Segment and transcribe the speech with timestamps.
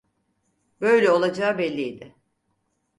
[0.81, 2.15] Böyle olacağı belliydi.